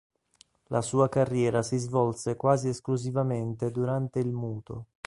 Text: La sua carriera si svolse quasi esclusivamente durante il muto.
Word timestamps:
La 0.69 0.81
sua 0.81 1.09
carriera 1.09 1.61
si 1.61 1.77
svolse 1.77 2.35
quasi 2.35 2.67
esclusivamente 2.69 3.69
durante 3.69 4.17
il 4.17 4.31
muto. 4.31 4.85